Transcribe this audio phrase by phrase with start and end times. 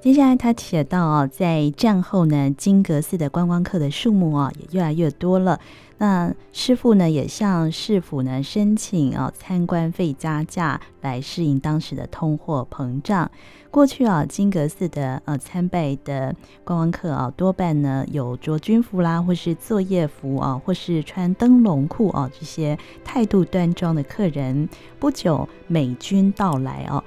[0.00, 5.58] 接下来他写到啊，在战后呢，金阁寺的观光客的数目啊也越来越多了。
[5.98, 13.28] 那师傅呢也向市府呢申请啊参观费加价，来适应当时的通货膨胀。
[13.72, 24.68] 过去啊，金阁寺的呃参拜的观光客啊，多半呢有着军服啦，或是作业服啊，或是穿灯笼裤啊这些态度端庄的客人。
[25.00, 27.02] 不久，美军到来哦。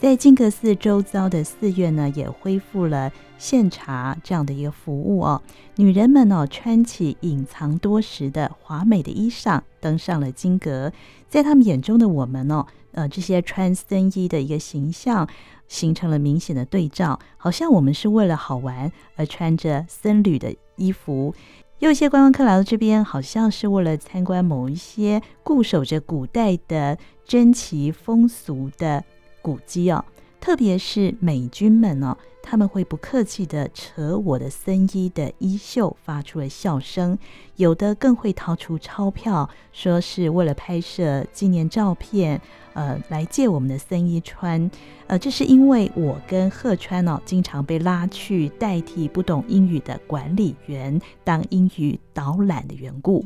[0.00, 5.42] 在金阁寺周遭的寺院呢，也恢复了献茶这样的一个服务哦。
[5.74, 10.92] 女人们哦，穿起隐藏多时的华美的衣裳，登上了金阁。
[11.28, 15.28] 在他们眼中的我们哦，呃，这些穿僧衣的一个形象，
[15.66, 21.34] 形成了明显的对照，好像我们是为了好玩而穿着僧侣的衣服。
[21.80, 29.02] 有一些观光客来到这边，好像是为了参观某一些固守着古代的珍奇风俗的。
[29.48, 30.04] 古迹哦，
[30.38, 37.18] 特别是美军们哦，他们会不客气地扯我的僧衣的衣袖，发出了笑声。
[37.56, 42.38] 有的更会掏出钞票，说是为了拍摄纪念照片，
[42.74, 44.70] 呃，来借我们的僧衣穿。
[45.06, 53.24] 呃，这是因为我跟贺川哦，经常被拉去代替不懂英语的管理员当英语导览的缘故。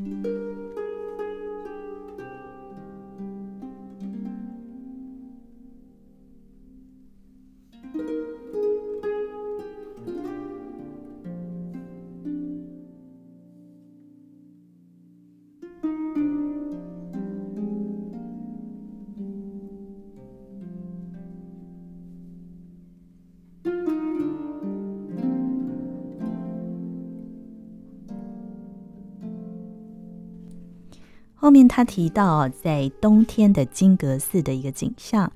[31.53, 35.31] 面他提到，在冬天的金阁寺的一个景象，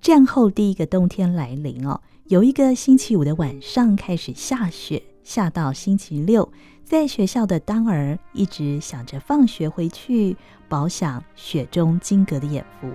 [0.00, 6.50] 战后第一个冬天来临哦，有一个星期五的晚上开始下雪，下到星期六，
[6.84, 10.36] 在学校的当儿一直想着放学回去，
[10.68, 12.88] 饱享雪中金阁的眼福。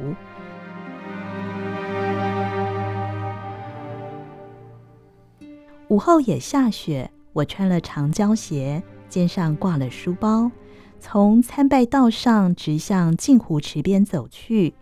[5.87, 10.51] 午后也下雪，我穿了长胶鞋，肩上挂了书包。
[10.99, 14.73] 从参拜道上直向镜湖池边走去，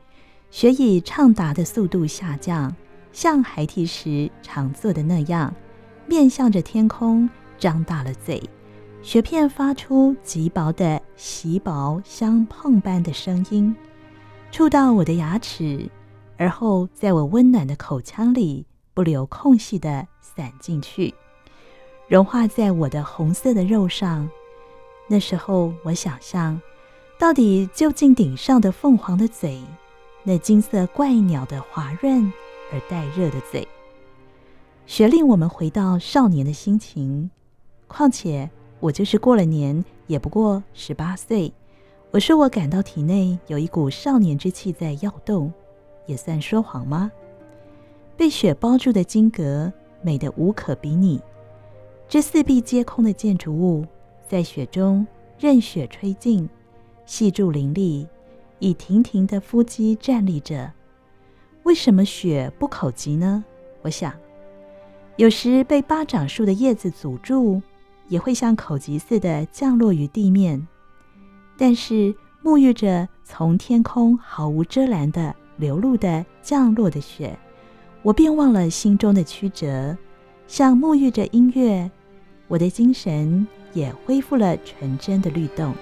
[0.49, 2.73] 雪以畅达的速度下降，
[3.11, 5.53] 像孩提时常做的那样，
[6.07, 7.29] 面向着天空，
[7.59, 8.41] 张大了嘴。
[9.01, 13.75] 雪片发出极薄的锡薄相碰般的声音，
[14.49, 15.89] 触到我的牙齿，
[16.37, 21.13] 而后在我温暖的口腔里不留空隙地散进去，
[22.07, 24.29] 融化在我的红色的肉上。
[25.07, 26.59] 那时候，我想象，
[27.19, 29.61] 到底究竟顶上的凤凰的嘴，
[30.23, 32.31] 那金色怪鸟的滑润
[32.71, 33.67] 而带热的嘴，
[34.85, 37.29] 雪令我们回到少年的心情。
[37.87, 38.49] 况且，
[38.79, 41.53] 我就是过了年，也不过十八岁。
[42.11, 45.51] 我说我感到体内有一股少年之气在跃动，
[46.05, 47.11] 也算说谎吗？
[48.15, 49.71] 被雪包住的金阁，
[50.01, 51.21] 美得无可比拟。
[52.07, 53.85] 这四壁皆空的建筑物。
[54.33, 55.05] 在雪中
[55.37, 56.49] 任雪吹进，
[57.05, 58.07] 细柱林立，
[58.57, 60.73] 以亭亭的夫基站立着。
[61.61, 63.45] 为什么雪不口疾呢？
[63.83, 64.11] 我想，
[65.17, 67.61] 有时被巴掌树的叶子阻住，
[68.07, 70.67] 也会像口疾似的降落于地面。
[71.55, 72.11] 但是
[72.43, 77.37] 沐浴着从天空毫无遮拦的流露的降落的雪，
[78.01, 79.95] 我便忘了心中的曲折，
[80.47, 81.91] 像沐浴着音乐，
[82.47, 83.47] 我的精神。
[83.73, 85.73] 也恢复了纯真的律动。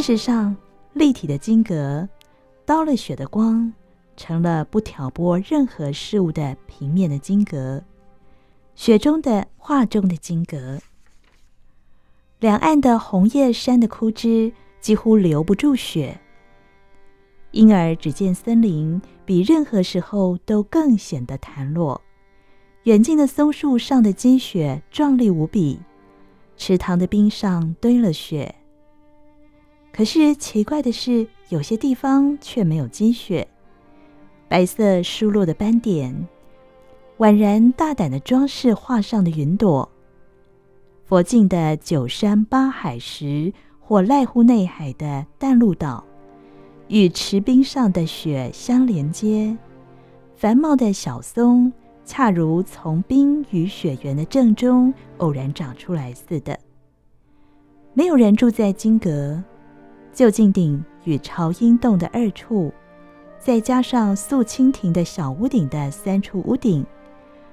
[0.00, 0.56] 事实上，
[0.94, 2.08] 立体的金阁，
[2.64, 3.70] 刀了雪的光，
[4.16, 7.84] 成了不挑拨任何事物的平面的金阁，
[8.74, 10.78] 雪中的画中的金阁。
[12.38, 14.50] 两岸的红叶山的枯枝
[14.80, 16.18] 几乎留不住雪，
[17.50, 22.00] 因而只见森林比任何时候都更显得孱弱。
[22.84, 25.78] 远近的松树上的积雪壮丽无比，
[26.56, 28.54] 池塘的冰上堆了雪。
[29.92, 33.46] 可是奇怪的是，有些地方却没有积雪。
[34.48, 36.26] 白色疏落的斑点，
[37.18, 39.88] 宛然大胆的装饰画上的云朵。
[41.04, 46.04] 佛境的九山八海时，或濑户内海的淡路岛，
[46.88, 49.56] 与池冰上的雪相连接。
[50.36, 51.72] 繁茂的小松，
[52.04, 56.58] 恰如从冰与雪原的正中偶然长出来似的。
[57.92, 59.42] 没有人住在金阁，
[60.12, 62.72] 究竟顶与朝阴洞的二处。
[63.38, 66.84] 再加上素蜻蜓的小屋顶的三处屋顶，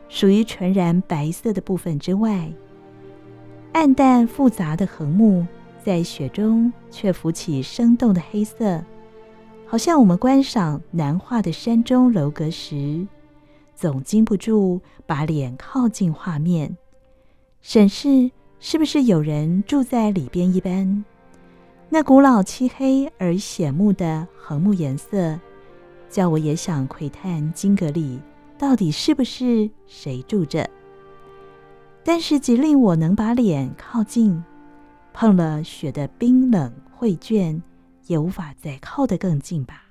[0.10, 2.52] 属于纯然白色的部分之外，
[3.72, 5.48] 暗淡复杂的横木
[5.82, 8.84] 在雪中却浮起生动的黑色，
[9.66, 13.08] 好像我们观赏南画的山中楼阁时，
[13.74, 16.76] 总禁不住把脸靠近画面，
[17.62, 18.30] 审视
[18.60, 21.06] 是不是有人住在里边一般。
[21.90, 25.40] 那古老漆黑而显目的横木颜色。
[26.10, 28.18] 叫我也想窥探金阁里
[28.58, 30.68] 到底是不是谁住着，
[32.02, 34.42] 但是即令我能把脸靠近，
[35.14, 37.62] 碰了雪的冰冷绘卷，
[38.06, 39.84] 也无法再靠得更近吧。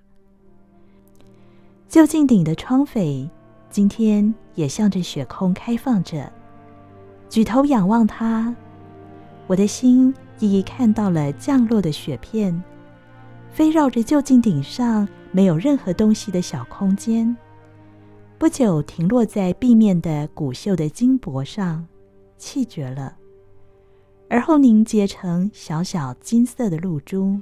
[1.87, 3.29] 究竟顶的窗扉
[3.69, 6.33] 今天也向着雪空开放着，
[7.29, 8.57] 举头仰望它，
[9.47, 12.62] 我的心依依看到了降落的雪片，
[13.50, 15.09] 飞绕着就近顶上。
[15.33, 17.37] 没有任何东西的小空间，
[18.38, 21.87] 不久停落在壁面的古锈的金箔上，
[22.38, 23.15] 气绝了，
[24.31, 27.38] 而后凝结成小小金色的露珠。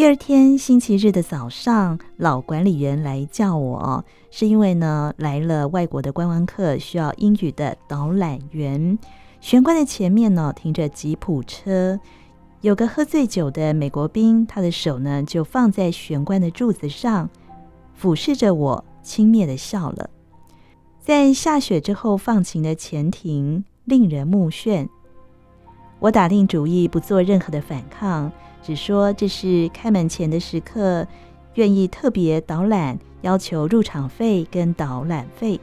[0.00, 8.98] 第二天星期日的早上，老管理员来叫我，是因为呢来了外国的观光客，需要英语的导览员。
[9.42, 12.00] 玄关的前面呢停着吉普车，
[12.62, 17.28] 有个喝醉酒的美国兵，他的手呢就放在玄关的柱子上，
[17.92, 20.08] 俯视着我，轻蔑地笑了。
[20.98, 24.88] 在下雪之后放晴的前庭，令人目眩。
[25.98, 28.32] 我打定主意不做任何的反抗。
[28.62, 31.06] 只说这是开门前的时刻，
[31.54, 35.60] 愿意特别导览，要求入场费跟导览费。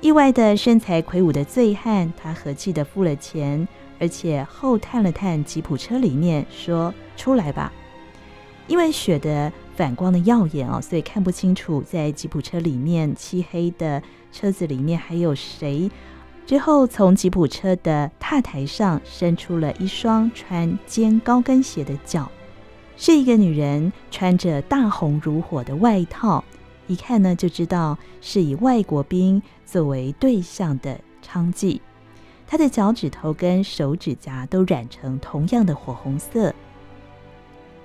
[0.00, 3.66] 意外的身材魁梧的醉汉，他和气的付了钱，
[3.98, 7.72] 而且后探了探吉普车里面，说：“出来吧。”
[8.68, 15.90] 因为雪的反光的耀眼哦，所以看不清楚在吉普车里面漆黑的车子里面还有谁。
[16.46, 22.30] 之后，从吉普车的踏台上伸出了一双穿尖高跟鞋的脚，
[22.96, 26.42] 是一个女人，穿着大红如火的外套，
[26.86, 31.80] 一看呢就知道是以外国兵作为对象的娼妓。
[32.46, 36.54] 她的脚趾头跟手指甲都染成同样的火红色。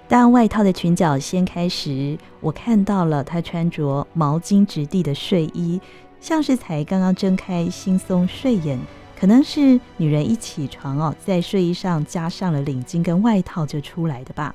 [0.07, 5.79] 当外套的裙角掀开时，我看到了她穿着毛巾质地的睡衣。
[6.21, 8.77] 像是才刚刚睁开惺忪睡眼，
[9.17, 14.53] 可能是女人一起床哦，在睡衣上加上了领巾跟外套就出来的吧。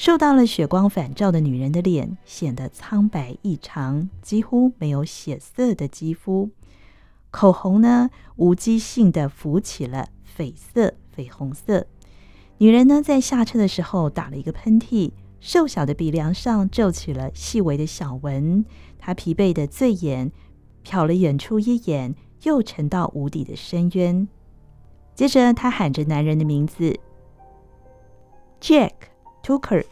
[0.00, 6.48] 受到了雪光反照的女人的脸显得苍白异常，几乎没有血色的肌肤，
[7.30, 11.86] 口红呢无机性的浮起了绯色、绯红色。
[12.56, 18.64] 女人呢在下车的时候打了一个喷嚏，瘦小的鼻梁上皱起了细微的小纹，
[18.98, 20.32] 她疲惫的醉眼。
[20.82, 22.14] 瞟了远处一眼，
[22.44, 24.26] 又沉到无底的深渊。
[25.14, 26.98] 接着，她喊着男人的名字
[28.62, 28.92] ：“Jack
[29.42, 29.84] Tuckert。”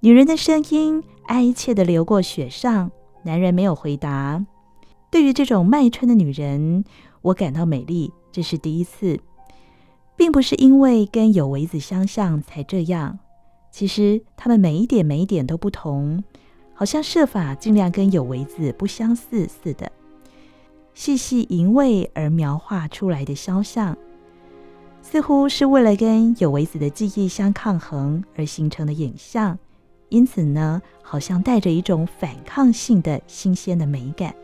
[0.00, 2.90] 女人的声音哀切地流过雪上。
[3.24, 4.46] 男人没有回答。
[5.10, 6.84] 对于这种卖春的女人，
[7.20, 9.18] 我感到美丽，这是第一次，
[10.16, 13.18] 并不是因为跟有为子相像才这样。
[13.70, 16.22] 其实，她们每一点每一点都不同。
[16.74, 19.90] 好像设法尽量跟有为子不相似似的，
[20.94, 23.98] 细细淫味而描画出来的肖像，
[25.10, 29.58] 似乎是为了跟有为子的记忆相抗衡而形成的影像，
[30.10, 34.34] 因此呢，好像带着一种反抗性的新鲜的美感。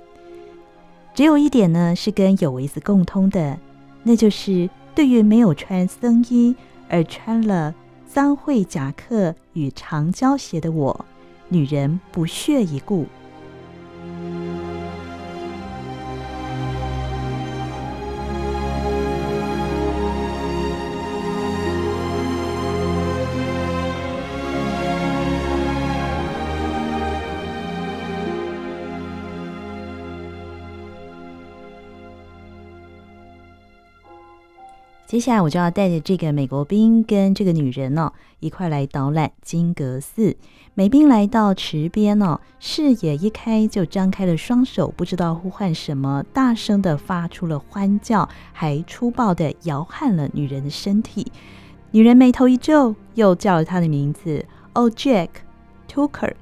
[1.15, 3.59] 只有一点呢，是跟有为子共通的，
[4.03, 6.57] 那就是对于没有穿僧衣
[6.89, 7.75] 而穿了
[8.07, 11.05] 脏秽夹克与长胶鞋的我。
[11.51, 13.05] 女人不屑一顾。
[35.15, 40.37] 接下来我就要带着这个美国兵跟这个女人哦，一块来导览金阁寺。
[40.75, 51.31] 美兵来到池边哦，视野一开就张开了双手，不知道呼唤什么，大声的发出了欢叫，还粗暴的摇撼了女人的身体。
[51.93, 56.35] 女人眉头一皱，又叫了他的名字：“Oh Jack，Tuckert。”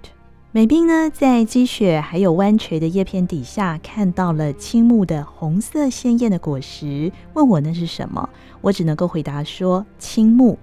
[0.54, 8.28] 美兵呢，在积雪还有弯垂的叶片底下，看到了青木的红色鲜艳的果实，问我那是什么？
[8.60, 10.58] 我只能够回答说青木。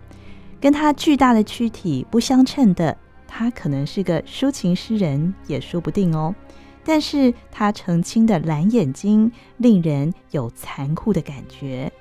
[0.61, 2.95] 跟他巨大的躯体不相称的，
[3.27, 6.35] 他可能是个抒情诗人，也说不定哦。
[6.83, 11.91] 但是他澄清的蓝眼睛，令人有残酷的感觉。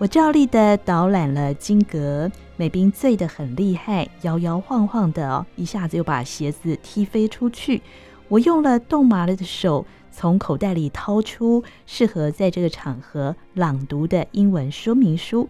[0.00, 7.82] 我照例的导览了金阁，美兵醉得很厉害，摇摇晃晃的哦，一下子又把鞋子踢飞出去。
[8.28, 15.48] 我用了冻麻了的手，从口袋里掏出适合在这个场合朗读的英文说明书。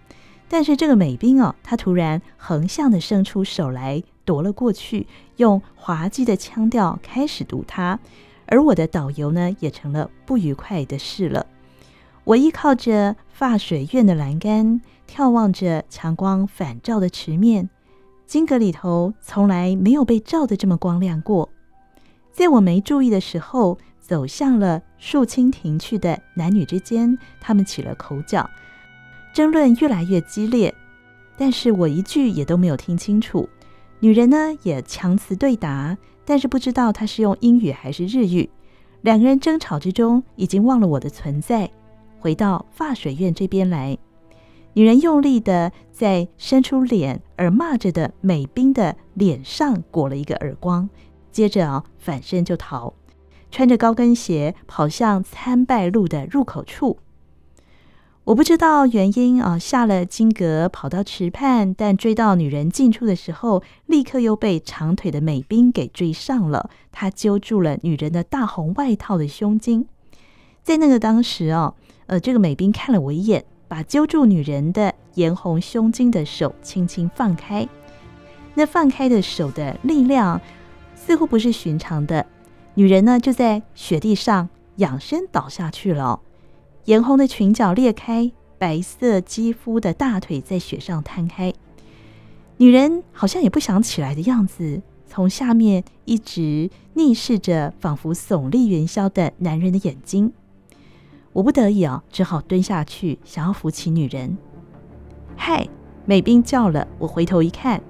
[0.48, 7.98] 但是这个美兵哦，他突然横向的伸出手来夺了过去，用滑稽的腔调开始读它，
[8.46, 11.44] 而我的导游呢，也成了不愉快的事了。
[12.28, 17.70] 我依靠着发水院的栏杆，眺望着强光反照的池面。
[18.26, 21.48] 金阁里头从来没有被照得这么光亮过。
[22.30, 28.46] 在我没注意的时候，走向了树清亭去的男女之间，他们起了口角，
[29.32, 30.74] 争论越来越激烈。
[31.38, 33.48] 但是我一句也都没有听清楚。
[34.00, 38.50] 女人呢，也强词对答，但是不知道她是用英语还是日语。
[39.00, 41.70] 两个人争吵之中，已经忘了我的存在。
[42.18, 43.96] 回到发水院这边来，
[44.74, 50.88] 女人用力的在伸出脸而骂着的美兵的脸上裹了一个耳光，
[51.30, 52.92] 接着啊反身就逃，
[53.50, 56.98] 穿着高跟鞋跑向参拜路的入口处。
[58.24, 66.68] 我不知道原因啊，下了金阁跑到池畔，但追到女人进出的时候，立刻又被长腿的美兵给追上了。
[66.92, 69.86] 他揪住了女人的大红外套的胸襟，
[70.62, 71.74] 在那个当时哦。
[72.08, 77.68] 呃，这个美兵看了我一眼，把揪住女人的嫣红胸襟的手轻轻放开。
[78.54, 80.40] 那放开的手的力量
[80.96, 82.24] 似乎不是寻常的，
[82.74, 86.20] 女人呢就在雪地上仰身倒下去了，
[86.86, 91.52] 嫣红的裙角裂开，白色肌肤的大腿在雪上摊开。
[92.56, 100.32] 女人好像也不想起来的样子，从下面一直逆视着，仿佛耸立云霄的男人的眼睛。
[101.38, 104.36] 我不得已啊，只好蹲下去，想要扶起女人。
[105.36, 105.68] 嗨，
[106.04, 106.84] 美兵叫了。
[106.98, 107.80] 我回头一看，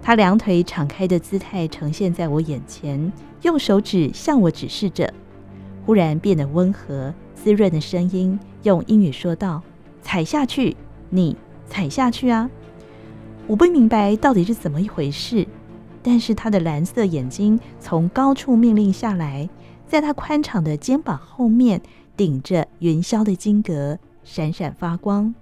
[0.00, 3.12] 她两腿敞开的姿态呈现在我眼前，
[3.42, 5.12] 用手指向我指示着。
[5.84, 9.60] 忽然变得温和、滋润的声音用英语说道
[10.00, 10.76] ：“踩下去，
[11.10, 12.48] 你踩下去啊！”
[13.48, 15.44] 我不明白到底是怎么一回事，
[16.04, 19.50] 但是她的蓝色眼睛从高处命令下来，
[19.88, 21.82] 在她宽敞的肩膀后面。
[22.16, 25.34] 顶着云霄的金阁闪闪发光，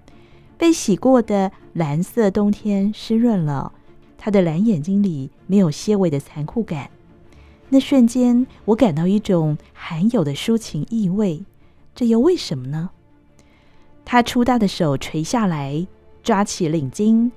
[0.57, 3.71] 被洗过的蓝色冬天湿润了，
[4.17, 6.89] 他的蓝眼睛里没有些微的残酷感。
[7.69, 11.43] 那瞬间，我感到一种罕有的抒情意味，
[11.95, 12.91] 这又为什么呢？
[14.03, 15.87] 他粗大的手垂下来，
[16.21, 17.31] 抓起领巾，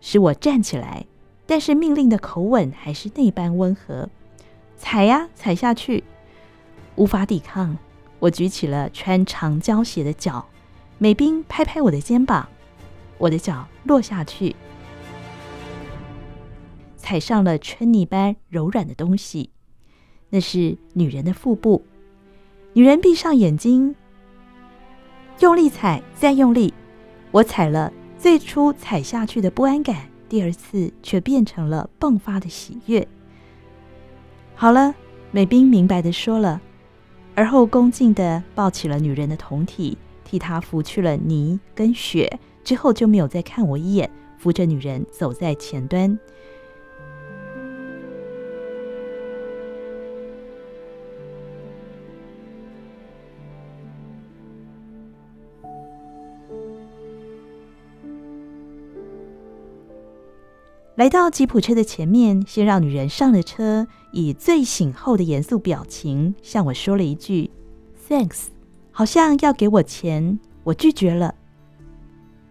[0.00, 1.06] 使我站起来，
[1.46, 4.08] 但是命令的口吻还是那般温和
[4.78, 6.04] ：“踩呀，踩下去！”
[6.94, 7.76] 无法抵抗。
[8.20, 10.46] 我举起了穿长胶鞋的脚，
[10.98, 12.48] 美兵拍拍我的肩膀，
[13.18, 14.54] 我的脚落下去，
[16.96, 19.50] 踩上了春泥般柔软的东西，
[20.28, 21.82] 那是女人的腹部。
[22.74, 23.96] 女人闭上眼睛，
[25.40, 26.72] 用力踩，再用力。
[27.30, 33.08] 我踩了，最初踩下去的不安感，第二次却变成了迸发的喜悦。
[34.54, 34.94] 好了，
[35.30, 36.60] 美兵明白的说了。
[37.40, 46.18] 而后恭敬地抱起了女人的酮体，替她拂去了泥跟雪，之后就没有再看我一眼，扶着女人走在前端。
[60.96, 67.50] 来到吉普车的前面，先让女人上了车，以最醒后的严肃表情向我说了一句
[68.08, 68.46] “Thanks”，
[68.90, 70.38] 好像要给我钱。
[70.62, 71.34] 我拒绝了。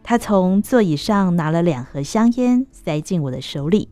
[0.01, 3.88] 他从座椅上拿了两盒香烟，塞进我的手里。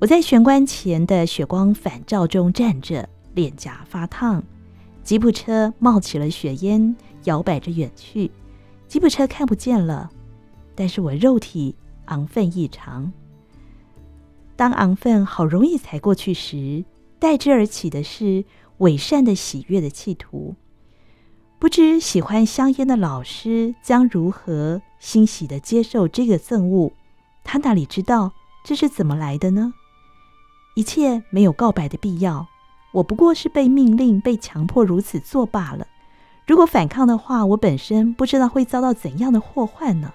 [0.00, 4.42] 我在玄关前的雪光反照中站着，脸颊发烫。
[5.02, 8.30] 吉普车冒起了雪烟，摇摆着远去。
[8.86, 10.10] 吉普车看不见了，
[10.74, 11.74] 但是我肉体
[12.06, 13.10] 昂奋异常。
[14.58, 16.84] 当昂奋好容易才过去时，
[17.20, 18.44] 代之而起的是
[18.78, 20.56] 伪善的喜悦的企图。
[21.60, 26.92] 不知喜欢香烟的老师将如何欣喜地接受这个赠物？
[27.44, 28.32] 他哪里知道
[28.64, 29.72] 这是怎么来的呢？
[30.74, 32.48] 一切没有告白的必要，
[32.90, 35.86] 我不过是被命令、被强迫如此做罢了。
[36.48, 40.12] 如果反抗的话，我本身不知道会遭到怎样的祸患呢？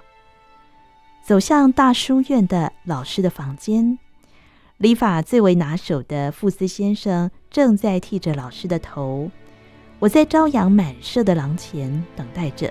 [1.24, 3.98] 走向大书院的老师的房间，
[4.84, 9.32] 理发最为拿手的傅斯先生正在剃着老师的头。
[9.98, 12.70] 我在朝阳满射的廊前等待着。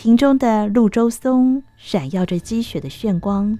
[0.00, 3.58] 庭中的绿舟松闪耀着积雪的炫光，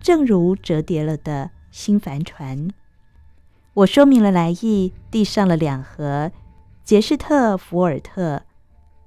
[0.00, 2.68] 正如折叠了的新帆船。
[3.74, 6.30] 我说明了来意，递上了两盒
[6.84, 8.42] 杰士特福尔特，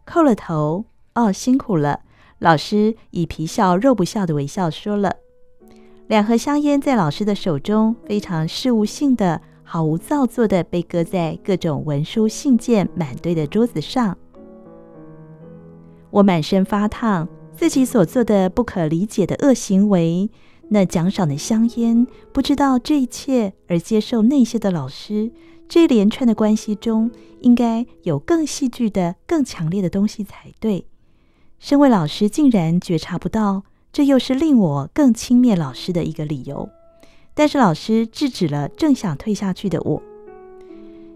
[0.05, 0.83] 叩了头。
[1.13, 2.01] 哦，辛苦了，
[2.39, 5.15] 老师以皮笑肉不笑的微笑说了。
[6.07, 14.17] 两盒香烟在老师的手中非常事务性的、毫无造作的被搁在各种文书信件满堆的桌子上。
[16.13, 17.27] 我满身发烫，
[17.57, 20.29] 自己所做的不可理解的恶行为，
[20.69, 25.31] 那奖赏的香烟，不知道这一切而接受那些的老师，
[25.67, 30.85] 这一连串的关系中，应该有更戏剧的、更强烈的东西才对。
[31.57, 36.69] 身为老师，竟然觉察不到，这又是令我更轻蔑老师的一个理由。
[37.33, 40.03] 但是老师制止了正想退下去的我，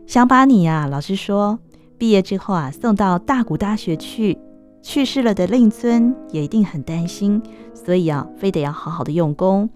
[0.07, 1.59] 想把你呀、啊，老师说，
[1.99, 4.39] 毕业之后啊，送到大谷大学去。
[4.81, 7.41] 去世了的令尊也一定很担心，
[7.73, 9.69] 所以啊，非得要好好的用功，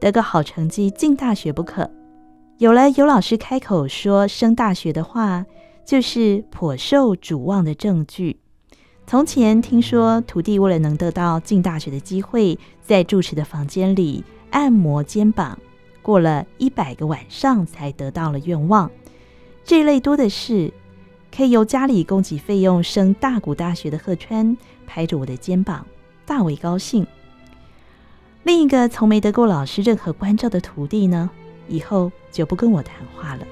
[0.00, 1.88] 得个好成绩进大学不可。
[2.58, 5.46] 有了有老师开口说升大学的话，
[5.84, 8.40] 就是颇受瞩望的证据。
[9.06, 15.58] 从前听说徒弟为了能得到进大学的机会，在住持的房间里按摩肩膀，
[16.02, 18.90] 过了一百个晚上才得到了愿望。
[19.64, 20.72] 这一类多的是。
[21.34, 25.86] 可以由家里供给费用升大谷大学的贺川拍着我的肩膀，
[26.26, 27.06] 大为高兴。
[28.42, 31.30] 另一个从没得过老师任何关照的徒弟呢，
[31.68, 33.46] 以后就不跟我谈话了。